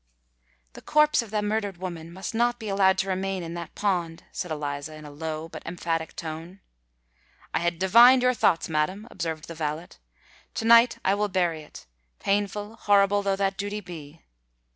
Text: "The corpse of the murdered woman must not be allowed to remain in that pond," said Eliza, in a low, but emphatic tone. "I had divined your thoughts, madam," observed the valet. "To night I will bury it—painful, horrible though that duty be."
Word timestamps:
"The 0.73 0.81
corpse 0.81 1.21
of 1.21 1.29
the 1.29 1.43
murdered 1.43 1.77
woman 1.77 2.11
must 2.11 2.33
not 2.33 2.57
be 2.57 2.69
allowed 2.69 2.97
to 2.97 3.07
remain 3.07 3.43
in 3.43 3.53
that 3.53 3.75
pond," 3.75 4.23
said 4.31 4.49
Eliza, 4.49 4.95
in 4.95 5.05
a 5.05 5.11
low, 5.11 5.47
but 5.47 5.61
emphatic 5.63 6.15
tone. 6.15 6.59
"I 7.53 7.59
had 7.59 7.77
divined 7.77 8.23
your 8.23 8.33
thoughts, 8.33 8.67
madam," 8.67 9.07
observed 9.11 9.47
the 9.47 9.53
valet. 9.53 9.89
"To 10.55 10.65
night 10.65 10.97
I 11.05 11.13
will 11.13 11.27
bury 11.29 11.61
it—painful, 11.61 12.77
horrible 12.77 13.21
though 13.21 13.35
that 13.35 13.57
duty 13.59 13.79
be." 13.79 14.23